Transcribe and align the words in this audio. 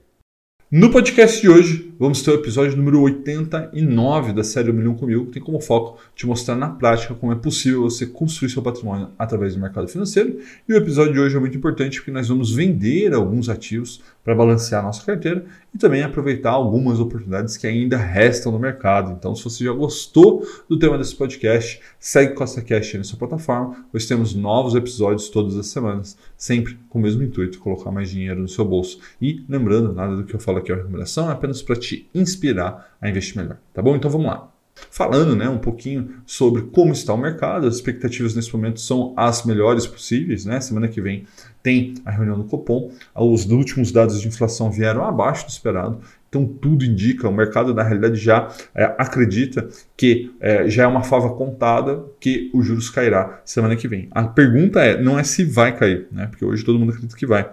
No 0.70 0.92
podcast 0.92 1.42
de 1.42 1.48
hoje, 1.48 1.94
vamos 1.98 2.22
ter 2.22 2.32
o 2.32 2.36
episódio 2.36 2.76
número 2.76 3.00
89 3.00 4.34
da 4.34 4.44
série 4.44 4.70
O 4.70 4.74
Milhão 4.74 4.96
Comigo, 4.96 5.28
que 5.28 5.32
tem 5.32 5.42
como 5.42 5.62
foco 5.62 5.98
te 6.14 6.28
mostrar 6.28 6.58
na 6.58 6.68
prática 6.68 7.14
como 7.14 7.32
é 7.32 7.36
possível 7.36 7.84
você 7.84 8.06
construir 8.06 8.50
seu 8.50 8.62
patrimônio 8.62 9.12
através 9.18 9.56
do 9.56 9.62
mercado 9.62 9.88
financeiro. 9.88 10.40
E 10.68 10.74
o 10.74 10.76
episódio 10.76 11.14
de 11.14 11.22
hoje 11.22 11.38
é 11.38 11.40
muito 11.40 11.58
importante 11.58 12.00
porque 12.00 12.12
nós 12.12 12.28
vamos 12.28 12.54
vender 12.54 13.14
alguns 13.14 13.48
ativos 13.48 14.02
para 14.28 14.36
balancear 14.36 14.82
a 14.82 14.88
nossa 14.88 15.06
carteira 15.06 15.46
e 15.74 15.78
também 15.78 16.04
aproveitar 16.04 16.52
algumas 16.52 17.00
oportunidades 17.00 17.56
que 17.56 17.66
ainda 17.66 17.96
restam 17.96 18.52
no 18.52 18.60
mercado. 18.60 19.14
Então, 19.14 19.34
se 19.34 19.42
você 19.42 19.64
já 19.64 19.72
gostou 19.72 20.46
do 20.68 20.78
tema 20.78 20.98
desse 20.98 21.16
podcast, 21.16 21.80
segue 21.98 22.34
Costa 22.34 22.62
Cash 22.62 22.96
na 22.96 23.06
sua 23.06 23.18
plataforma, 23.18 23.86
pois 23.90 24.06
temos 24.06 24.36
novos 24.36 24.76
episódios 24.76 25.30
todas 25.30 25.56
as 25.56 25.68
semanas, 25.68 26.18
sempre 26.36 26.78
com 26.90 27.00
o 27.00 27.02
mesmo 27.02 27.24
intuito, 27.24 27.58
colocar 27.60 27.90
mais 27.90 28.10
dinheiro 28.10 28.42
no 28.42 28.50
seu 28.50 28.66
bolso. 28.66 29.00
E 29.22 29.46
lembrando, 29.48 29.94
nada 29.94 30.18
do 30.18 30.26
que 30.26 30.36
eu 30.36 30.42
falo 30.42 30.58
aqui 30.58 30.74
é 30.74 30.76
uma 30.76 30.82
recomendação, 30.82 31.30
é 31.30 31.32
apenas 31.32 31.62
para 31.62 31.78
te 31.78 32.10
inspirar 32.14 32.98
a 33.00 33.08
investir 33.08 33.38
melhor. 33.38 33.58
Tá 33.74 33.82
bom? 33.82 33.96
Então 33.96 34.12
vamos 34.12 34.28
lá 34.28 34.57
falando 34.90 35.36
né, 35.36 35.48
um 35.50 35.58
pouquinho 35.58 36.10
sobre 36.26 36.64
como 36.64 36.92
está 36.92 37.14
o 37.14 37.18
mercado. 37.18 37.68
As 37.68 37.76
expectativas 37.76 38.36
nesse 38.36 38.54
momento 38.54 38.80
são 38.80 39.14
as 39.16 39.44
melhores 39.44 39.86
possíveis. 39.86 40.46
Né? 40.46 40.60
Semana 40.60 40.88
que 40.88 41.02
vem 41.02 41.26
tem 41.62 41.96
a 42.06 42.12
reunião 42.12 42.38
do 42.38 42.46
Copom. 42.46 42.92
Os 43.16 43.46
últimos 43.46 43.92
dados 43.92 44.22
de 44.22 44.28
inflação 44.28 44.72
vieram 44.72 45.04
abaixo 45.04 45.46
do 45.46 45.50
esperado. 45.50 46.00
Então 46.30 46.46
tudo 46.46 46.84
indica, 46.84 47.28
o 47.28 47.34
mercado 47.34 47.74
na 47.74 47.84
realidade 47.84 48.16
já 48.18 48.50
é, 48.76 48.84
acredita 48.98 49.68
que 49.96 50.32
é, 50.40 50.70
já 50.70 50.84
é 50.84 50.88
uma 50.88 51.04
fava 51.04 51.30
contada 51.34 52.04
que 52.20 52.52
os 52.54 52.66
juros 52.66 52.90
cairá 52.90 53.42
semana 53.46 53.76
que 53.76 53.88
vem. 53.88 54.08
A 54.12 54.24
pergunta 54.26 54.82
é, 54.82 55.02
não 55.02 55.18
é 55.18 55.24
se 55.24 55.44
vai 55.44 55.76
cair, 55.76 56.08
né? 56.12 56.28
porque 56.28 56.44
hoje 56.44 56.64
todo 56.64 56.78
mundo 56.78 56.90
acredita 56.90 57.16
que 57.16 57.26
vai. 57.26 57.50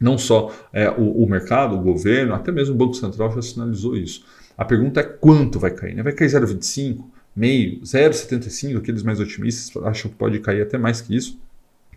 Não 0.00 0.18
só 0.18 0.52
é, 0.72 0.90
o, 0.90 1.24
o 1.24 1.28
mercado, 1.28 1.76
o 1.76 1.80
governo, 1.80 2.34
até 2.34 2.52
mesmo 2.52 2.74
o 2.74 2.78
Banco 2.78 2.94
Central 2.94 3.32
já 3.32 3.42
sinalizou 3.42 3.96
isso. 3.96 4.24
A 4.56 4.64
pergunta 4.64 5.00
é 5.00 5.02
quanto 5.02 5.58
vai 5.58 5.70
cair? 5.70 5.94
Né? 5.94 6.02
Vai 6.02 6.12
cair 6.12 6.28
0,25, 6.28 7.04
meio, 7.34 7.80
0,75? 7.80 8.78
Aqueles 8.78 9.02
mais 9.02 9.20
otimistas 9.20 9.82
acham 9.82 10.10
que 10.10 10.16
pode 10.16 10.38
cair 10.40 10.62
até 10.62 10.78
mais 10.78 11.00
que 11.00 11.14
isso. 11.14 11.40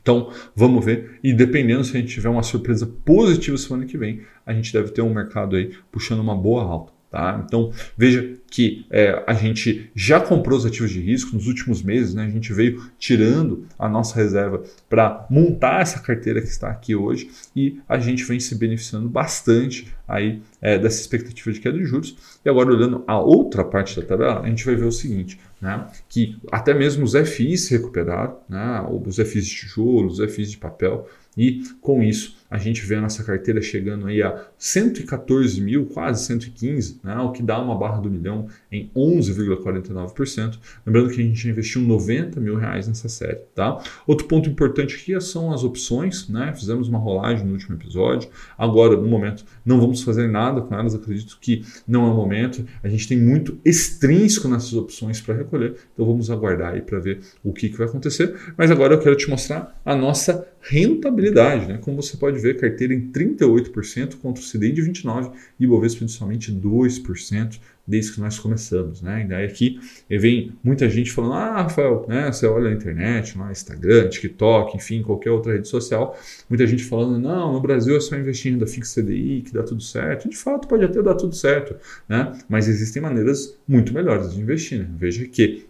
Então, 0.01 0.31
vamos 0.55 0.85
ver. 0.85 1.19
E 1.21 1.33
dependendo 1.33 1.83
se 1.83 1.95
a 1.95 1.99
gente 1.99 2.13
tiver 2.13 2.29
uma 2.29 2.43
surpresa 2.43 2.87
positiva 3.03 3.57
semana 3.57 3.85
que 3.85 3.97
vem, 3.97 4.21
a 4.45 4.53
gente 4.53 4.71
deve 4.71 4.91
ter 4.91 5.01
um 5.01 5.13
mercado 5.13 5.55
aí 5.55 5.73
puxando 5.91 6.19
uma 6.19 6.35
boa 6.35 6.63
alta. 6.63 6.96
Tá? 7.09 7.41
Então 7.45 7.71
veja 7.97 8.37
que 8.51 8.85
é, 8.89 9.23
a 9.25 9.33
gente 9.33 9.89
já 9.95 10.19
comprou 10.19 10.57
os 10.57 10.65
ativos 10.65 10.91
de 10.91 10.99
risco 10.99 11.35
nos 11.35 11.47
últimos 11.47 11.81
meses, 11.81 12.13
né? 12.13 12.25
a 12.25 12.29
gente 12.29 12.51
veio 12.51 12.83
tirando 12.99 13.65
a 13.79 13.87
nossa 13.87 14.15
reserva 14.15 14.61
para 14.89 15.25
montar 15.29 15.81
essa 15.81 15.99
carteira 16.01 16.41
que 16.41 16.49
está 16.49 16.69
aqui 16.69 16.95
hoje 16.95 17.29
e 17.55 17.79
a 17.87 17.97
gente 17.97 18.25
vem 18.25 18.39
se 18.41 18.55
beneficiando 18.55 19.07
bastante 19.07 19.87
aí 20.05 20.41
é, 20.61 20.77
dessa 20.77 20.99
expectativa 20.99 21.51
de 21.51 21.61
queda 21.61 21.77
de 21.77 21.85
juros. 21.85 22.39
E 22.43 22.49
agora 22.49 22.71
olhando 22.71 23.03
a 23.07 23.17
outra 23.19 23.63
parte 23.63 23.99
da 23.99 24.05
tabela, 24.05 24.41
a 24.41 24.47
gente 24.49 24.65
vai 24.65 24.75
ver 24.75 24.85
o 24.85 24.91
seguinte, 24.91 25.39
né? 25.61 25.87
que 26.09 26.37
até 26.51 26.73
mesmo 26.73 27.05
os 27.05 27.13
FIs 27.13 27.67
se 27.67 27.77
recuperaram, 27.77 28.37
né? 28.49 28.85
os 28.89 29.15
FIs 29.15 29.45
de 29.45 29.55
tijolo, 29.55 30.07
os 30.07 30.19
FIs 30.33 30.51
de 30.51 30.57
papel, 30.57 31.07
e 31.37 31.63
com 31.79 32.03
isso 32.03 32.36
a 32.49 32.57
gente 32.57 32.85
vê 32.85 32.95
a 32.95 33.01
nossa 33.01 33.23
carteira 33.23 33.61
chegando 33.61 34.07
aí 34.07 34.21
a 34.21 34.45
114 34.57 35.61
mil, 35.61 35.85
quase 35.87 36.25
115, 36.25 37.01
né, 37.03 37.17
o 37.17 37.31
que 37.31 37.43
dá 37.43 37.59
uma 37.59 37.77
barra 37.77 37.99
do 37.99 38.09
milhão 38.09 38.47
em 38.71 38.89
11,49%. 38.95 40.57
Lembrando 40.85 41.09
que 41.09 41.21
a 41.21 41.23
gente 41.23 41.47
investiu 41.47 41.81
90 41.81 42.39
mil 42.39 42.55
reais 42.55 42.87
nessa 42.87 43.09
série. 43.09 43.39
Tá? 43.53 43.81
Outro 44.05 44.27
ponto 44.27 44.49
importante 44.49 44.95
aqui 44.95 45.19
são 45.21 45.51
as 45.53 45.63
opções. 45.63 46.27
Né? 46.29 46.53
Fizemos 46.53 46.87
uma 46.87 46.97
rolagem 46.97 47.45
no 47.45 47.53
último 47.53 47.75
episódio. 47.75 48.29
Agora, 48.57 48.95
no 48.95 49.07
momento, 49.07 49.43
não 49.65 49.79
vamos 49.79 50.01
fazer 50.01 50.27
nada 50.27 50.61
com 50.61 50.73
elas. 50.75 50.95
Acredito 50.95 51.37
que 51.39 51.63
não 51.87 52.07
é 52.07 52.11
o 52.11 52.15
momento. 52.15 52.65
A 52.83 52.89
gente 52.89 53.07
tem 53.07 53.17
muito 53.17 53.59
extrínseco 53.63 54.47
nessas 54.47 54.73
opções 54.73 55.21
para 55.21 55.35
recolher. 55.35 55.75
Então 55.93 56.05
vamos 56.05 56.29
aguardar 56.29 56.73
aí 56.73 56.81
para 56.81 56.99
ver 56.99 57.21
o 57.43 57.53
que, 57.53 57.69
que 57.69 57.77
vai 57.77 57.87
acontecer. 57.87 58.35
Mas 58.57 58.71
agora 58.71 58.93
eu 58.93 58.99
quero 58.99 59.15
te 59.15 59.29
mostrar 59.29 59.79
a 59.85 59.95
nossa 59.95 60.47
rentabilidade. 60.67 61.67
Né? 61.67 61.77
Como 61.81 62.01
você 62.01 62.17
pode 62.17 62.39
ver, 62.39 62.59
carteira 62.59 62.93
em 62.93 63.11
38% 63.11 64.15
contra 64.15 64.43
o 64.43 64.45
CDI 64.45 64.71
de 64.71 64.81
29% 64.81 65.31
e 65.59 65.67
Bovespa 65.67 66.05
de 66.05 66.11
somente 66.11 66.51
2% 66.51 67.59
desde 67.87 68.11
que 68.11 68.19
nós 68.19 68.37
começamos. 68.37 69.01
Né? 69.01 69.23
E 69.23 69.27
daí 69.27 69.45
aqui 69.45 69.79
vem 70.09 70.51
muita 70.61 70.89
gente 70.89 71.11
falando, 71.11 71.33
ah, 71.33 71.61
Rafael, 71.63 72.05
né, 72.07 72.29
você 72.31 72.45
olha 72.45 72.69
na 72.69 72.75
internet, 72.75 73.37
no 73.37 73.49
Instagram, 73.49 74.09
TikTok, 74.09 74.75
enfim, 74.75 75.01
qualquer 75.01 75.31
outra 75.31 75.53
rede 75.53 75.67
social, 75.69 76.19
muita 76.49 76.67
gente 76.67 76.83
falando, 76.83 77.17
não, 77.17 77.53
no 77.53 77.61
Brasil 77.61 77.95
é 77.95 77.99
só 78.01 78.17
investir 78.17 78.51
em 78.51 78.55
renda 78.55 78.67
fixa 78.67 79.01
CDI 79.01 79.43
que 79.45 79.53
dá 79.53 79.63
tudo 79.63 79.81
certo. 79.81 80.27
De 80.27 80.35
fato, 80.35 80.67
pode 80.67 80.83
até 80.83 81.01
dar 81.01 81.15
tudo 81.15 81.33
certo, 81.33 81.75
né? 82.09 82.37
mas 82.49 82.67
existem 82.67 83.01
maneiras 83.01 83.57
muito 83.65 83.93
melhores 83.93 84.33
de 84.33 84.41
investir. 84.41 84.79
Né? 84.79 84.89
Veja 84.97 85.25
que 85.25 85.65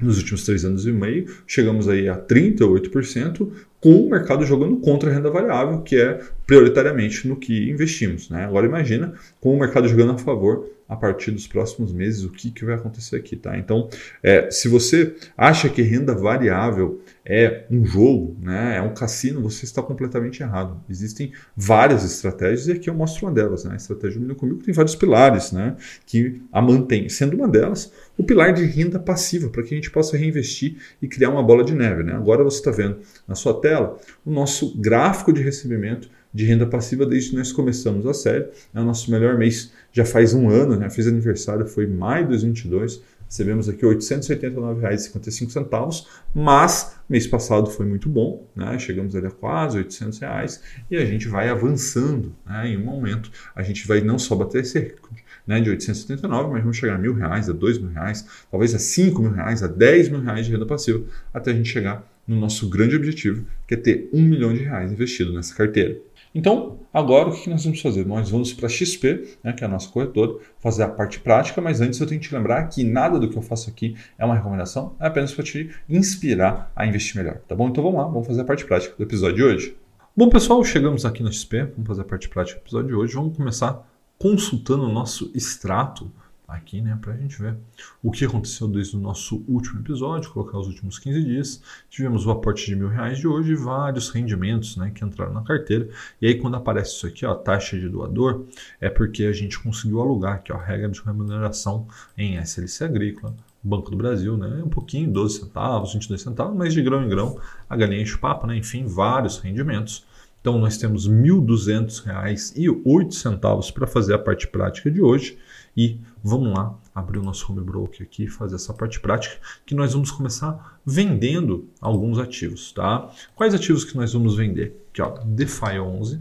nos 0.00 0.18
últimos 0.18 0.44
três 0.44 0.64
anos 0.64 0.86
e 0.86 0.92
meio, 0.92 1.26
chegamos 1.46 1.88
aí 1.88 2.08
a 2.08 2.16
38%, 2.16 3.50
com 3.80 3.92
o 3.92 4.10
mercado 4.10 4.44
jogando 4.44 4.76
contra 4.78 5.10
a 5.10 5.14
renda 5.14 5.30
variável, 5.30 5.80
que 5.80 5.96
é 5.96 6.20
prioritariamente 6.46 7.26
no 7.26 7.36
que 7.36 7.70
investimos. 7.70 8.28
Né? 8.28 8.44
Agora 8.44 8.66
imagina 8.66 9.14
com 9.40 9.54
o 9.54 9.58
mercado 9.58 9.88
jogando 9.88 10.12
a 10.12 10.18
favor 10.18 10.68
a 10.90 10.96
partir 10.96 11.30
dos 11.30 11.46
próximos 11.46 11.92
meses, 11.92 12.24
o 12.24 12.30
que, 12.30 12.50
que 12.50 12.64
vai 12.64 12.74
acontecer 12.74 13.14
aqui. 13.14 13.36
Tá? 13.36 13.56
Então, 13.56 13.88
é, 14.20 14.50
se 14.50 14.66
você 14.66 15.14
acha 15.38 15.68
que 15.68 15.82
renda 15.82 16.12
variável 16.12 17.00
é 17.24 17.64
um 17.70 17.86
jogo, 17.86 18.36
né, 18.42 18.76
é 18.76 18.82
um 18.82 18.92
cassino, 18.92 19.40
você 19.40 19.64
está 19.64 19.80
completamente 19.80 20.42
errado. 20.42 20.82
Existem 20.90 21.32
várias 21.56 22.04
estratégias 22.04 22.66
e 22.66 22.72
aqui 22.72 22.90
eu 22.90 22.94
mostro 22.94 23.24
uma 23.24 23.32
delas. 23.32 23.62
Né? 23.62 23.74
A 23.74 23.76
estratégia 23.76 24.18
do 24.18 24.22
Milho 24.22 24.34
Comigo 24.34 24.64
tem 24.64 24.74
vários 24.74 24.96
pilares 24.96 25.52
né, 25.52 25.76
que 26.04 26.42
a 26.50 26.60
mantém. 26.60 27.08
Sendo 27.08 27.36
uma 27.36 27.46
delas, 27.46 27.92
o 28.18 28.24
pilar 28.24 28.52
de 28.52 28.64
renda 28.64 28.98
passiva, 28.98 29.48
para 29.48 29.62
que 29.62 29.72
a 29.72 29.76
gente 29.76 29.92
possa 29.92 30.16
reinvestir 30.16 30.78
e 31.00 31.06
criar 31.06 31.30
uma 31.30 31.42
bola 31.42 31.62
de 31.62 31.72
neve. 31.72 32.02
Né? 32.02 32.14
Agora 32.14 32.42
você 32.42 32.58
está 32.58 32.72
vendo 32.72 32.98
na 33.28 33.36
sua 33.36 33.54
tela 33.60 33.69
o 33.78 34.30
nosso 34.30 34.74
gráfico 34.80 35.32
de 35.32 35.42
recebimento 35.42 36.08
de 36.32 36.44
renda 36.44 36.64
passiva 36.66 37.04
desde 37.04 37.30
que 37.30 37.36
nós 37.36 37.50
começamos 37.52 38.06
a 38.06 38.14
série. 38.14 38.46
É 38.72 38.80
o 38.80 38.84
nosso 38.84 39.10
melhor 39.10 39.36
mês 39.36 39.72
já 39.92 40.04
faz 40.04 40.32
um 40.32 40.48
ano, 40.48 40.76
né? 40.76 40.88
fez 40.88 41.08
aniversário, 41.08 41.66
foi 41.66 41.86
maio 41.86 42.22
de 42.24 42.30
2022. 42.30 43.02
Recebemos 43.26 43.68
aqui 43.68 43.84
R$ 43.86 43.94
889,55, 43.94 46.06
mas 46.34 46.96
mês 47.08 47.28
passado 47.28 47.70
foi 47.70 47.86
muito 47.86 48.08
bom, 48.08 48.44
né? 48.56 48.76
chegamos 48.76 49.14
ali 49.14 49.28
a 49.28 49.30
quase 49.30 49.78
800 49.78 50.18
reais, 50.18 50.60
e 50.90 50.96
a 50.96 51.04
gente 51.04 51.28
vai 51.28 51.48
avançando 51.48 52.34
né? 52.44 52.70
em 52.70 52.76
um 52.76 52.84
momento. 52.84 53.30
A 53.54 53.62
gente 53.62 53.86
vai 53.86 54.00
não 54.00 54.18
só 54.18 54.34
bater 54.34 54.62
esse 54.62 54.80
recorde 54.80 55.24
né? 55.46 55.60
de 55.60 55.70
879, 55.70 56.50
mas 56.50 56.60
vamos 56.60 56.76
chegar 56.76 56.96
a 56.96 56.98
mil 56.98 57.14
reais, 57.14 57.48
a 57.48 57.52
dois 57.52 57.78
mil 57.78 57.90
reais, 57.90 58.26
talvez 58.50 58.74
a 58.74 58.80
cinco 58.80 59.22
mil 59.22 59.30
reais, 59.30 59.62
a 59.62 59.68
10 59.68 60.08
mil 60.08 60.22
reais 60.22 60.46
de 60.46 60.52
renda 60.52 60.66
passiva, 60.66 61.04
até 61.32 61.52
a 61.52 61.54
gente 61.54 61.68
chegar 61.68 62.04
no 62.30 62.36
nosso 62.36 62.68
grande 62.68 62.94
objetivo, 62.94 63.44
que 63.66 63.74
é 63.74 63.76
ter 63.76 64.08
um 64.12 64.22
milhão 64.22 64.54
de 64.54 64.60
reais 64.60 64.92
investido 64.92 65.32
nessa 65.32 65.52
carteira. 65.52 65.98
Então, 66.32 66.78
agora 66.94 67.28
o 67.28 67.32
que 67.32 67.50
nós 67.50 67.64
vamos 67.64 67.80
fazer? 67.80 68.06
Nós 68.06 68.30
vamos 68.30 68.52
para 68.52 68.66
a 68.66 68.68
XP, 68.68 69.36
né, 69.42 69.52
que 69.52 69.64
é 69.64 69.66
a 69.66 69.70
nossa 69.70 69.90
corretora, 69.90 70.36
fazer 70.60 70.84
a 70.84 70.88
parte 70.88 71.18
prática, 71.18 71.60
mas 71.60 71.80
antes 71.80 71.98
eu 71.98 72.06
tenho 72.06 72.20
que 72.20 72.28
te 72.28 72.34
lembrar 72.34 72.68
que 72.68 72.84
nada 72.84 73.18
do 73.18 73.28
que 73.28 73.36
eu 73.36 73.42
faço 73.42 73.68
aqui 73.68 73.96
é 74.16 74.24
uma 74.24 74.36
recomendação, 74.36 74.94
é 75.00 75.08
apenas 75.08 75.34
para 75.34 75.42
te 75.42 75.70
inspirar 75.88 76.70
a 76.76 76.86
investir 76.86 77.16
melhor, 77.16 77.40
tá 77.48 77.56
bom? 77.56 77.68
Então 77.68 77.82
vamos 77.82 77.98
lá, 77.98 78.06
vamos 78.06 78.28
fazer 78.28 78.42
a 78.42 78.44
parte 78.44 78.64
prática 78.64 78.94
do 78.96 79.02
episódio 79.02 79.34
de 79.34 79.42
hoje. 79.42 79.76
Bom, 80.16 80.28
pessoal, 80.28 80.62
chegamos 80.62 81.04
aqui 81.04 81.24
na 81.24 81.32
XP, 81.32 81.64
vamos 81.64 81.88
fazer 81.88 82.02
a 82.02 82.04
parte 82.04 82.28
prática 82.28 82.60
do 82.60 82.62
episódio 82.62 82.88
de 82.90 82.94
hoje. 82.94 83.14
Vamos 83.14 83.36
começar 83.36 83.84
consultando 84.16 84.84
o 84.84 84.92
nosso 84.92 85.32
extrato 85.34 86.12
aqui, 86.56 86.80
né, 86.80 86.98
para 87.00 87.14
a 87.14 87.16
gente 87.16 87.40
ver 87.40 87.56
o 88.02 88.10
que 88.10 88.24
aconteceu 88.24 88.68
desde 88.68 88.96
o 88.96 89.00
nosso 89.00 89.42
último 89.46 89.80
episódio, 89.80 90.30
colocar 90.30 90.58
os 90.58 90.66
últimos 90.66 90.98
15 90.98 91.24
dias. 91.24 91.62
Tivemos 91.88 92.26
o 92.26 92.30
aporte 92.30 92.66
de 92.66 92.76
mil 92.76 92.88
reais 92.88 93.18
de 93.18 93.26
hoje 93.26 93.52
e 93.52 93.56
vários 93.56 94.10
rendimentos, 94.10 94.76
né, 94.76 94.90
que 94.94 95.04
entraram 95.04 95.32
na 95.32 95.42
carteira. 95.42 95.88
E 96.20 96.26
aí 96.26 96.34
quando 96.34 96.56
aparece 96.56 96.96
isso 96.96 97.06
aqui, 97.06 97.24
ó, 97.24 97.34
taxa 97.34 97.78
de 97.78 97.88
doador, 97.88 98.44
é 98.80 98.88
porque 98.88 99.24
a 99.24 99.32
gente 99.32 99.58
conseguiu 99.58 100.00
alugar 100.00 100.34
aqui, 100.34 100.52
ó, 100.52 100.56
a 100.56 100.64
regra 100.64 100.88
de 100.88 101.00
remuneração 101.02 101.86
em 102.16 102.36
SLC 102.36 102.84
Agrícola, 102.84 103.34
Banco 103.62 103.90
do 103.90 103.96
Brasil, 103.96 104.38
né? 104.38 104.62
Um 104.64 104.70
pouquinho, 104.70 105.10
12 105.10 105.40
centavos, 105.40 105.92
22 105.92 106.22
centavos, 106.22 106.56
mas 106.56 106.72
de 106.72 106.82
grão 106.82 107.04
em 107.04 107.08
grão, 107.08 107.38
a 107.68 107.76
galinha 107.76 108.00
enche 108.00 108.16
papo, 108.16 108.46
né? 108.46 108.56
Enfim, 108.56 108.86
vários 108.86 109.38
rendimentos. 109.38 110.06
Então 110.40 110.58
nós 110.58 110.78
temos 110.78 111.06
R$ 111.06 111.12
1.200,08 111.12 113.72
para 113.74 113.86
fazer 113.86 114.14
a 114.14 114.18
parte 114.18 114.48
prática 114.48 114.90
de 114.90 115.02
hoje. 115.02 115.36
E 115.76 115.98
vamos 116.22 116.52
lá 116.52 116.78
abrir 116.94 117.18
o 117.18 117.22
nosso 117.22 117.50
home 117.50 117.62
broker 117.62 118.02
aqui, 118.02 118.26
fazer 118.26 118.56
essa 118.56 118.74
parte 118.74 119.00
prática, 119.00 119.36
que 119.64 119.74
nós 119.74 119.92
vamos 119.92 120.10
começar 120.10 120.80
vendendo 120.84 121.68
alguns 121.80 122.18
ativos, 122.18 122.72
tá? 122.72 123.10
Quais 123.34 123.54
ativos 123.54 123.84
que 123.84 123.96
nós 123.96 124.12
vamos 124.12 124.36
vender? 124.36 124.76
Aqui, 124.90 125.00
ó, 125.00 125.18
DeFi 125.24 125.78
11 125.78 126.20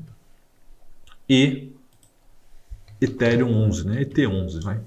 e 1.28 1.72
Ethereum 3.02 3.54
11, 3.54 3.88
né? 3.88 4.04
ET11, 4.04 4.62
vai. 4.62 4.82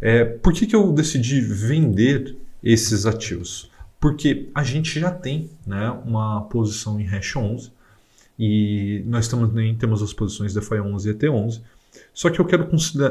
É, 0.00 0.24
por 0.24 0.52
que, 0.52 0.66
que 0.66 0.76
eu 0.76 0.92
decidi 0.92 1.40
vender 1.40 2.36
esses 2.62 3.06
ativos? 3.06 3.70
Porque 4.00 4.50
a 4.54 4.62
gente 4.62 5.00
já 5.00 5.10
tem 5.10 5.50
né, 5.66 5.90
uma 6.04 6.42
posição 6.42 7.00
em 7.00 7.04
hash 7.04 7.36
11 7.36 7.72
e 8.38 9.02
nós 9.06 9.28
também 9.28 9.74
temos 9.76 10.02
as 10.02 10.12
posições 10.12 10.52
DeFi 10.52 10.80
11 10.80 11.08
e 11.08 11.14
ET11. 11.14 11.62
Só 12.12 12.30
que 12.30 12.40
eu 12.40 12.44
quero 12.44 12.68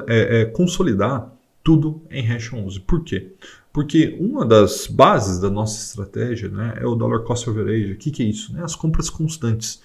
é, 0.07 0.41
é, 0.41 0.45
consolidar 0.45 1.31
tudo 1.63 2.01
em 2.11 2.23
hash 2.23 2.51
11. 2.51 2.79
Por 2.81 3.03
quê? 3.03 3.31
Porque 3.71 4.15
uma 4.19 4.45
das 4.45 4.85
bases 4.87 5.39
da 5.39 5.49
nossa 5.49 5.83
estratégia 5.83 6.49
né, 6.49 6.77
é 6.79 6.85
o 6.85 6.95
dollar 6.95 7.21
cost 7.21 7.49
average. 7.49 7.93
O 7.93 7.97
que, 7.97 8.11
que 8.11 8.23
é 8.23 8.25
isso? 8.25 8.53
Né? 8.53 8.61
As 8.63 8.75
compras 8.75 9.09
constantes. 9.09 9.81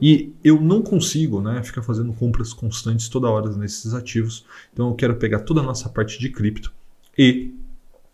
E 0.00 0.32
eu 0.42 0.60
não 0.60 0.82
consigo 0.82 1.40
né, 1.40 1.62
ficar 1.62 1.82
fazendo 1.82 2.12
compras 2.12 2.52
constantes 2.52 3.08
toda 3.08 3.28
hora 3.28 3.50
nesses 3.50 3.94
ativos. 3.94 4.44
Então 4.72 4.88
eu 4.88 4.94
quero 4.94 5.16
pegar 5.16 5.40
toda 5.40 5.60
a 5.60 5.64
nossa 5.64 5.88
parte 5.88 6.18
de 6.18 6.28
cripto 6.30 6.72
e 7.16 7.54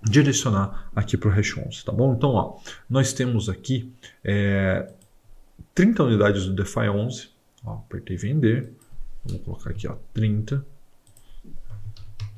direcionar 0.02 0.90
aqui 0.94 1.16
para 1.16 1.28
o 1.28 1.32
Hash 1.32 1.56
11, 1.56 1.84
tá 1.84 1.92
bom? 1.92 2.14
Então, 2.14 2.30
ó, 2.30 2.58
nós 2.88 3.12
temos 3.12 3.48
aqui 3.48 3.92
é, 4.24 4.90
30 5.74 6.04
unidades 6.04 6.46
do 6.46 6.54
DeFi 6.54 6.88
11. 6.88 7.28
Ó, 7.64 7.74
apertei 7.74 8.16
vender. 8.16 8.72
Vamos 9.24 9.42
colocar 9.42 9.70
aqui, 9.70 9.86
ó, 9.86 9.96
30. 10.12 10.64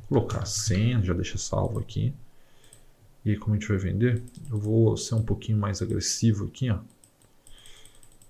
Colocar 0.09 0.45
100, 0.45 1.05
já 1.05 1.15
deixa 1.15 1.39
salvo 1.39 1.79
aqui. 1.79 2.13
E 3.25 3.31
aí, 3.31 3.37
como 3.37 3.55
a 3.55 3.59
gente 3.59 3.69
vai 3.69 3.77
vender, 3.77 4.23
eu 4.51 4.59
vou 4.59 4.97
ser 4.97 5.15
um 5.15 5.23
pouquinho 5.23 5.59
mais 5.59 5.83
agressivo 5.83 6.47
aqui, 6.47 6.71
ó. 6.71 6.79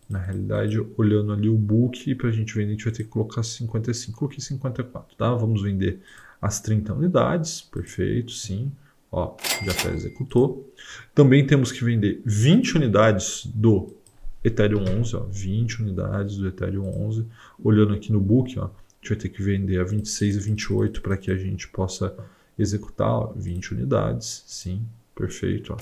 Na 0.09 0.19
realidade, 0.19 0.77
olhando 0.97 1.33
ali 1.33 1.49
o 1.49 1.57
book, 1.57 2.15
para 2.17 2.29
a 2.29 2.33
gente 2.33 2.53
vender, 2.53 2.71
a 2.71 2.73
gente 2.73 2.85
vai 2.85 2.93
ter 2.93 3.05
que 3.05 3.11
colocar 3.11 3.45
55. 3.45 4.19
Coloquei 4.19 4.41
54, 4.41 5.17
tá? 5.17 5.33
Vamos 5.35 5.63
vender 5.63 6.01
as 6.43 6.61
30 6.61 6.95
unidades. 6.95 7.61
Perfeito, 7.63 8.33
sim. 8.33 8.73
Ó, 9.13 9.37
já 9.65 9.71
até 9.71 9.95
executou. 9.95 10.73
Também 11.15 11.47
temos 11.47 11.71
que 11.71 11.85
vender 11.85 12.21
20 12.25 12.77
unidades 12.77 13.47
do 13.47 13.95
Ethereum 14.43 14.85
11, 15.01 15.17
ó, 15.17 15.21
20 15.21 15.83
unidades 15.83 16.37
do 16.37 16.49
Ethereum 16.49 16.89
11. 17.07 17.27
Olhando 17.63 17.95
aqui 17.95 18.13
no 18.13 18.21
book, 18.21 18.59
ó, 18.59 18.65
a 18.65 18.69
gente 19.01 19.09
vai 19.09 19.19
ter 19.19 19.29
que 19.29 19.43
vender 19.43 19.81
a 19.81 19.85
26 19.85 20.37
e 20.37 20.41
28 20.41 21.03
para 21.03 21.17
que 21.17 21.31
a 21.31 21.37
gente 21.37 21.69
possa 21.69 22.15
executar 22.59 23.09
ó, 23.09 23.33
20 23.35 23.75
unidades. 23.75 24.45
Sim, 24.47 24.87
perfeito. 25.15 25.75
Ó. 25.75 25.77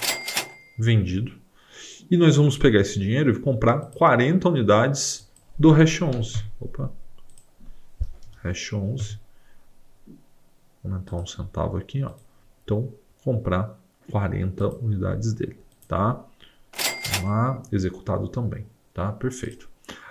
Vendido. 0.78 1.32
E 2.10 2.16
nós 2.16 2.37
vamos 2.37 2.56
pegar 2.56 2.81
esse 2.81 2.99
dinheiro 2.99 3.32
e 3.32 3.40
comprar 3.40 3.90
40 3.93 4.49
unidades 4.49 5.28
do 5.58 5.70
Hash 5.70 6.00
11. 6.02 6.44
Opa. 6.60 6.90
Hash 8.43 8.72
11. 8.72 9.19
Vou 10.82 10.93
aumentar 10.93 11.16
um 11.16 11.26
centavo 11.26 11.76
aqui. 11.76 12.02
Ó. 12.02 12.12
Então, 12.64 12.93
comprar 13.22 13.78
40 14.10 14.69
unidades 14.76 15.32
dele, 15.32 15.58
tá? 15.87 16.25
Lá, 17.23 17.62
executado 17.73 18.29
também, 18.29 18.67
tá? 18.93 19.12
Perfeito. 19.12 19.69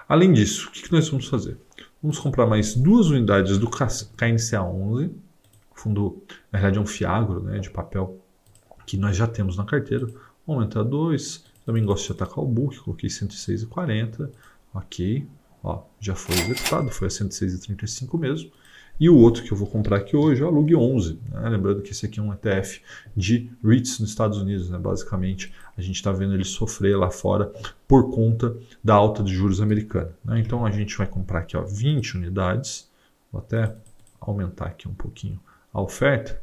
Além 0.07 0.31
disso, 0.31 0.67
o 0.67 0.71
que, 0.71 0.83
que 0.83 0.91
nós 0.91 1.07
vamos 1.09 1.27
fazer? 1.27 1.57
Vamos 2.01 2.19
comprar 2.19 2.45
mais 2.45 2.75
duas 2.75 3.07
unidades 3.07 3.57
do 3.57 3.69
KNCA11, 3.69 5.11
fundo, 5.77 6.23
na 6.51 6.59
verdade 6.59 6.79
é 6.79 6.81
um 6.81 6.85
fiagro 6.85 7.41
né, 7.41 7.59
de 7.59 7.69
papel 7.69 8.19
que 8.85 8.97
nós 8.97 9.15
já 9.15 9.27
temos 9.27 9.55
na 9.57 9.63
carteira. 9.63 10.05
Vamos 10.05 10.63
aumentar 10.63 10.83
2, 10.83 11.45
também 11.65 11.85
gosto 11.85 12.07
de 12.07 12.11
atacar 12.13 12.43
o 12.43 12.47
book, 12.47 12.77
coloquei 12.79 13.09
106,40, 13.09 14.29
ok, 14.73 15.27
ó, 15.63 15.83
já 15.99 16.15
foi 16.15 16.35
executado, 16.35 16.89
foi 16.89 17.07
a 17.07 17.11
106,35 17.11 18.19
mesmo. 18.19 18.51
E 18.99 19.09
o 19.09 19.15
outro 19.15 19.43
que 19.43 19.51
eu 19.51 19.57
vou 19.57 19.67
comprar 19.67 19.97
aqui 19.97 20.15
hoje 20.15 20.41
é 20.41 20.45
o 20.45 20.49
Lug 20.49 20.75
11. 20.75 21.19
Né? 21.31 21.49
Lembrando 21.49 21.81
que 21.81 21.91
esse 21.91 22.05
aqui 22.05 22.19
é 22.19 22.23
um 22.23 22.33
ETF 22.33 22.81
de 23.15 23.51
REITs 23.63 23.99
nos 23.99 24.09
Estados 24.09 24.39
Unidos. 24.39 24.69
Né? 24.69 24.77
Basicamente, 24.79 25.53
a 25.77 25.81
gente 25.81 25.95
está 25.95 26.11
vendo 26.11 26.33
ele 26.33 26.43
sofrer 26.43 26.97
lá 26.97 27.11
fora 27.11 27.51
por 27.87 28.09
conta 28.09 28.55
da 28.83 28.95
alta 28.95 29.21
de 29.23 29.33
juros 29.33 29.61
americana. 29.61 30.11
Né? 30.25 30.39
Então, 30.39 30.65
a 30.65 30.71
gente 30.71 30.97
vai 30.97 31.05
comprar 31.05 31.39
aqui 31.39 31.55
ó, 31.55 31.61
20 31.61 32.17
unidades. 32.17 32.89
Vou 33.31 33.39
até 33.39 33.75
aumentar 34.19 34.65
aqui 34.65 34.87
um 34.87 34.93
pouquinho 34.93 35.39
a 35.71 35.79
oferta. 35.79 36.41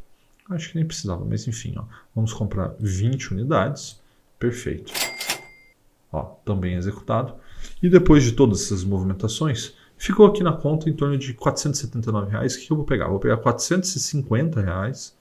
Acho 0.50 0.70
que 0.70 0.76
nem 0.76 0.86
precisava, 0.86 1.24
mas 1.24 1.48
enfim. 1.48 1.74
Ó, 1.76 1.84
vamos 2.14 2.32
comprar 2.32 2.74
20 2.78 3.32
unidades. 3.32 4.00
Perfeito. 4.38 4.92
Ó, 6.12 6.22
também 6.44 6.74
executado. 6.76 7.34
E 7.82 7.88
depois 7.88 8.22
de 8.22 8.32
todas 8.32 8.62
essas 8.62 8.84
movimentações, 8.84 9.74
Ficou 10.04 10.26
aqui 10.26 10.42
na 10.42 10.52
conta 10.52 10.90
em 10.90 10.92
torno 10.92 11.16
de 11.16 11.32
479 11.32 12.30
reais. 12.30 12.54
O 12.54 12.60
que 12.60 12.70
eu 12.70 12.76
vou 12.76 12.84
pegar? 12.84 13.08
Vou 13.08 13.18
pegar 13.18 13.38
450 13.38 14.60
reais 14.60 15.16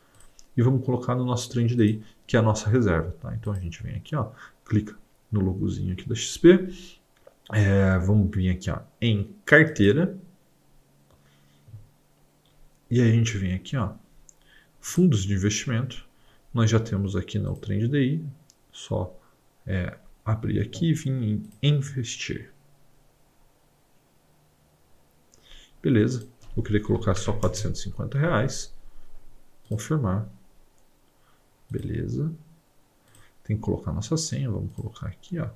e 0.58 0.62
vamos 0.62 0.86
colocar 0.86 1.16
no 1.16 1.24
nosso 1.24 1.50
Trend 1.50 1.74
Day, 1.74 2.04
que 2.28 2.36
é 2.36 2.40
a 2.40 2.42
nossa 2.42 2.70
reserva. 2.70 3.16
Tá? 3.22 3.34
Então 3.34 3.54
a 3.54 3.58
gente 3.58 3.82
vem 3.82 3.96
aqui, 3.96 4.14
ó, 4.14 4.32
clica 4.66 4.94
no 5.32 5.40
logozinho 5.40 5.94
aqui 5.94 6.06
da 6.06 6.14
XP. 6.14 6.68
É, 7.54 7.98
vamos 8.00 8.30
vir 8.36 8.50
aqui 8.50 8.70
ó, 8.70 8.80
em 9.00 9.34
carteira. 9.46 10.18
E 12.92 13.00
a 13.00 13.06
gente 13.06 13.38
vem 13.38 13.54
aqui, 13.54 13.78
ó, 13.78 13.94
fundos 14.82 15.24
de 15.24 15.34
investimento. 15.34 16.06
Nós 16.54 16.70
já 16.70 16.78
temos 16.82 17.16
aqui 17.16 17.40
no 17.40 17.56
Trend 17.56 17.88
Day, 17.88 18.22
só 18.70 19.18
é, 19.66 19.98
abrir 20.26 20.60
aqui 20.60 20.90
e 20.90 20.94
vir 20.94 21.10
em 21.10 21.44
investir. 21.62 22.53
Beleza, 25.84 26.26
vou 26.56 26.64
querer 26.64 26.80
colocar 26.80 27.14
só 27.14 27.34
450 27.34 28.18
reais. 28.18 28.74
Confirmar. 29.68 30.30
Beleza. 31.70 32.34
Tem 33.44 33.58
que 33.58 33.62
colocar 33.62 33.92
nossa 33.92 34.16
senha, 34.16 34.50
vamos 34.50 34.74
colocar 34.74 35.08
aqui, 35.08 35.38
ó. 35.40 35.50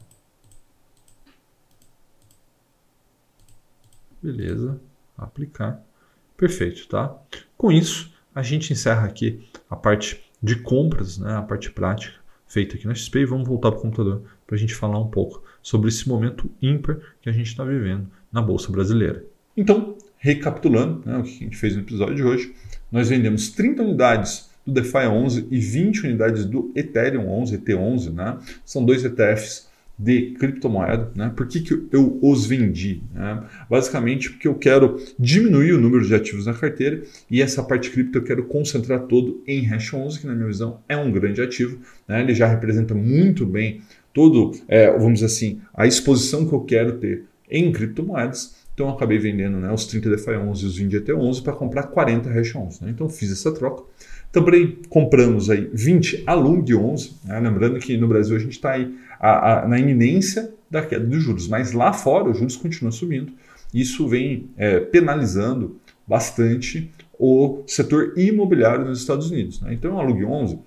Beleza, 4.21 4.81
aplicar. 5.17 5.81
Perfeito, 6.35 6.89
tá? 6.89 7.17
Com 7.57 7.71
isso, 7.71 8.13
a 8.35 8.43
gente 8.43 8.73
encerra 8.73 9.07
aqui 9.07 9.47
a 9.69 9.77
parte 9.77 10.21
de 10.43 10.57
compras, 10.61 11.17
né, 11.17 11.35
a 11.35 11.41
parte 11.41 11.71
prática 11.71 12.19
feita 12.47 12.75
aqui 12.75 12.85
na 12.85 12.95
XP 12.95 13.19
e 13.19 13.25
vamos 13.25 13.47
voltar 13.47 13.71
para 13.71 13.79
o 13.79 13.81
computador 13.81 14.23
para 14.45 14.55
a 14.55 14.59
gente 14.59 14.73
falar 14.73 14.99
um 14.99 15.09
pouco 15.09 15.43
sobre 15.61 15.89
esse 15.89 16.07
momento 16.07 16.49
ímpar 16.61 16.99
que 17.21 17.29
a 17.29 17.31
gente 17.31 17.47
está 17.47 17.63
vivendo 17.63 18.09
na 18.31 18.41
Bolsa 18.41 18.71
Brasileira. 18.71 19.25
Então, 19.55 19.97
recapitulando 20.17 21.01
né, 21.05 21.17
o 21.17 21.23
que 21.23 21.29
a 21.29 21.43
gente 21.45 21.57
fez 21.57 21.75
no 21.75 21.81
episódio 21.81 22.15
de 22.15 22.23
hoje, 22.23 22.53
nós 22.91 23.09
vendemos 23.09 23.49
30 23.49 23.83
unidades 23.83 24.49
do 24.65 24.73
DeFi 24.73 25.07
11 25.07 25.47
e 25.49 25.59
20 25.59 26.07
unidades 26.07 26.45
do 26.45 26.71
Ethereum 26.75 27.29
11, 27.29 27.57
ET11, 27.57 28.13
né? 28.13 28.37
São 28.65 28.83
dois 28.83 29.03
ETFs 29.05 29.67
de 29.97 30.35
criptomoeda, 30.37 31.11
né? 31.15 31.31
Por 31.35 31.47
que, 31.47 31.61
que 31.61 31.87
eu 31.91 32.19
os 32.21 32.45
vendi? 32.45 33.01
Né? 33.13 33.43
Basicamente 33.69 34.29
porque 34.29 34.47
eu 34.47 34.53
quero 34.53 35.01
diminuir 35.17 35.73
o 35.73 35.79
número 35.79 36.05
de 36.05 36.13
ativos 36.13 36.45
na 36.45 36.53
carteira 36.53 37.01
e 37.31 37.41
essa 37.41 37.63
parte 37.63 37.89
cripto 37.89 38.19
eu 38.19 38.23
quero 38.23 38.43
concentrar 38.45 38.99
todo 39.07 39.41
em 39.47 39.65
Hash 39.65 39.93
11, 39.93 40.19
que 40.19 40.27
na 40.27 40.35
minha 40.35 40.47
visão 40.47 40.81
é 40.87 40.95
um 40.95 41.11
grande 41.11 41.41
ativo, 41.41 41.79
né? 42.07 42.21
Ele 42.21 42.35
já 42.35 42.45
representa 42.45 42.93
muito 42.93 43.45
bem 43.45 43.81
todo, 44.13 44.51
é, 44.67 44.91
vamos 44.91 45.15
dizer 45.15 45.27
assim, 45.27 45.61
a 45.73 45.87
exposição 45.87 46.47
que 46.47 46.53
eu 46.53 46.61
quero 46.61 46.97
ter 46.97 47.23
em 47.49 47.71
criptomoedas 47.71 48.66
então 48.77 48.89
eu 48.89 48.93
acabei 48.93 49.17
vendendo 49.17 49.57
né, 49.57 49.73
os 49.73 49.87
30 49.87 50.07
DeFi 50.07 50.35
11 50.35 50.63
e 50.63 50.67
os 50.67 50.77
20 50.77 50.99
ET11 50.99 51.41
para 51.41 51.53
comprar 51.53 51.81
40 51.87 52.29
Hash 52.29 52.55
11. 52.55 52.83
Né? 52.83 52.91
Então 52.91 53.09
fiz 53.09 53.31
essa 53.31 53.51
troca. 53.51 53.83
Também 54.31 54.77
compramos 54.87 55.49
aí 55.49 55.67
20 55.73 56.21
Alung 56.27 56.63
11. 56.63 57.15
Né? 57.25 57.39
Lembrando 57.39 57.79
que 57.79 57.97
no 57.97 58.07
Brasil 58.07 58.35
a 58.35 58.39
gente 58.39 58.51
está 58.51 58.73
aí 58.73 58.95
a, 59.19 59.63
a, 59.63 59.67
na 59.67 59.79
iminência 59.79 60.53
da 60.69 60.85
queda 60.85 61.03
dos 61.03 61.23
juros, 61.23 61.47
mas 61.47 61.71
lá 61.71 61.91
fora 61.91 62.29
os 62.29 62.37
juros 62.37 62.55
continuam 62.55 62.91
subindo. 62.91 63.33
Isso 63.73 64.07
vem 64.07 64.51
é, 64.55 64.79
penalizando 64.79 65.77
bastante 66.05 66.91
o 67.17 67.63
setor 67.65 68.13
imobiliário 68.15 68.85
nos 68.85 68.99
Estados 68.99 69.31
Unidos. 69.31 69.59
Né? 69.59 69.73
Então 69.73 69.95
o 69.95 69.99
Alung 69.99 70.23
11 70.23 70.59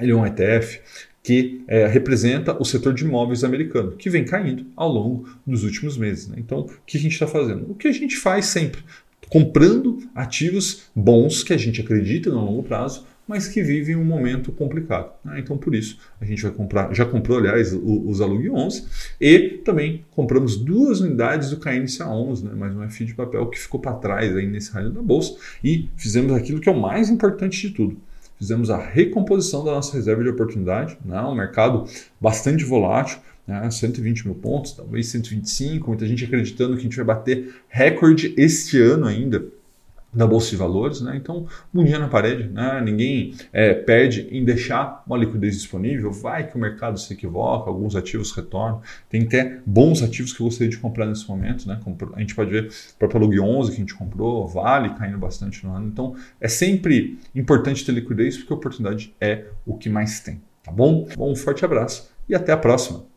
ele 0.00 0.12
é 0.12 0.16
um 0.16 0.24
ETF 0.24 0.80
que 1.22 1.62
é, 1.68 1.86
representa 1.86 2.60
o 2.60 2.64
setor 2.64 2.92
de 2.92 3.04
imóveis 3.04 3.44
americano, 3.44 3.92
que 3.92 4.10
vem 4.10 4.24
caindo 4.24 4.66
ao 4.74 4.88
longo 4.88 5.28
dos 5.46 5.62
últimos 5.62 5.96
meses. 5.96 6.26
Né? 6.28 6.36
Então, 6.38 6.60
o 6.60 6.70
que 6.84 6.98
a 6.98 7.00
gente 7.00 7.12
está 7.12 7.26
fazendo? 7.26 7.70
O 7.70 7.74
que 7.74 7.86
a 7.86 7.92
gente 7.92 8.16
faz 8.16 8.46
sempre, 8.46 8.82
comprando 9.28 9.98
ativos 10.14 10.90
bons 10.94 11.44
que 11.44 11.52
a 11.52 11.56
gente 11.56 11.80
acredita 11.80 12.28
no 12.28 12.44
longo 12.44 12.62
prazo, 12.64 13.06
mas 13.26 13.46
que 13.46 13.62
vivem 13.62 13.94
um 13.94 14.04
momento 14.04 14.50
complicado. 14.50 15.12
Né? 15.24 15.38
Então, 15.38 15.56
por 15.56 15.76
isso, 15.76 15.96
a 16.20 16.24
gente 16.24 16.42
vai 16.42 16.50
comprar, 16.50 16.92
já 16.92 17.04
comprou, 17.04 17.38
aliás, 17.38 17.72
os 17.72 18.20
Alug 18.20 18.50
11 18.50 18.84
e 19.20 19.60
também 19.64 20.04
compramos 20.10 20.56
duas 20.56 21.00
unidades 21.00 21.50
do 21.50 21.56
KNCA 21.56 22.08
11, 22.08 22.44
né? 22.44 22.52
mais 22.52 22.74
um 22.74 22.90
FI 22.90 23.04
de 23.04 23.14
papel 23.14 23.46
que 23.46 23.60
ficou 23.60 23.80
para 23.80 23.92
trás 23.92 24.36
aí 24.36 24.46
nesse 24.46 24.72
rally 24.72 24.92
da 24.92 25.00
bolsa 25.00 25.36
e 25.62 25.88
fizemos 25.96 26.32
aquilo 26.32 26.60
que 26.60 26.68
é 26.68 26.72
o 26.72 26.80
mais 26.80 27.08
importante 27.08 27.68
de 27.68 27.72
tudo 27.72 27.96
fizemos 28.42 28.70
a 28.70 28.76
recomposição 28.76 29.64
da 29.64 29.70
nossa 29.70 29.96
reserva 29.96 30.24
de 30.24 30.28
oportunidade, 30.28 30.98
né? 31.04 31.20
um 31.22 31.34
mercado 31.34 31.84
bastante 32.20 32.64
volátil, 32.64 33.18
né? 33.46 33.70
120 33.70 34.26
mil 34.26 34.34
pontos, 34.34 34.72
talvez 34.72 35.06
125, 35.06 35.86
muita 35.86 36.06
gente 36.08 36.24
acreditando 36.24 36.74
que 36.74 36.80
a 36.80 36.82
gente 36.82 36.96
vai 36.96 37.04
bater 37.04 37.54
recorde 37.68 38.34
este 38.36 38.80
ano 38.80 39.06
ainda 39.06 39.44
da 40.12 40.26
Bolsa 40.26 40.50
de 40.50 40.56
Valores, 40.56 41.00
né? 41.00 41.16
Então, 41.16 41.46
bundinha 41.72 41.98
na 41.98 42.08
parede, 42.08 42.48
né? 42.48 42.80
Ninguém 42.84 43.34
é, 43.52 43.72
perde 43.72 44.28
em 44.30 44.44
deixar 44.44 45.02
uma 45.06 45.16
liquidez 45.16 45.56
disponível, 45.56 46.12
vai 46.12 46.46
que 46.46 46.56
o 46.56 46.58
mercado 46.58 46.98
se 46.98 47.12
equivoca, 47.12 47.70
alguns 47.70 47.96
ativos 47.96 48.32
retornam, 48.32 48.82
tem 49.08 49.22
até 49.22 49.60
bons 49.64 50.02
ativos 50.02 50.32
que 50.32 50.40
eu 50.40 50.44
gostaria 50.44 50.70
de 50.70 50.78
comprar 50.78 51.06
nesse 51.06 51.26
momento, 51.28 51.66
né? 51.66 51.80
A 52.14 52.20
gente 52.20 52.34
pode 52.34 52.50
ver 52.50 52.68
o 52.68 52.98
próprio 52.98 53.20
Log 53.20 53.40
11 53.40 53.70
que 53.70 53.76
a 53.76 53.80
gente 53.80 53.94
comprou, 53.94 54.46
Vale 54.46 54.90
caindo 54.90 55.18
bastante 55.18 55.64
no 55.64 55.74
ano, 55.74 55.88
então 55.88 56.14
é 56.40 56.48
sempre 56.48 57.18
importante 57.34 57.84
ter 57.84 57.92
liquidez 57.92 58.36
porque 58.36 58.52
a 58.52 58.56
oportunidade 58.56 59.14
é 59.20 59.46
o 59.64 59.76
que 59.76 59.88
mais 59.88 60.20
tem, 60.20 60.42
tá 60.62 60.70
bom? 60.70 61.08
Bom, 61.16 61.32
um 61.32 61.36
forte 61.36 61.64
abraço 61.64 62.10
e 62.28 62.34
até 62.34 62.52
a 62.52 62.56
próxima! 62.56 63.11